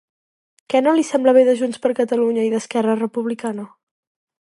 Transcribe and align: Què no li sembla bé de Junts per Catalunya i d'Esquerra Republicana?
Què 0.73 0.81
no 0.85 0.93
li 0.99 1.03
sembla 1.09 1.35
bé 1.39 1.45
de 1.51 1.55
Junts 1.61 1.83
per 1.85 1.93
Catalunya 2.01 2.49
i 2.49 2.53
d'Esquerra 2.57 2.99
Republicana? 3.07 3.73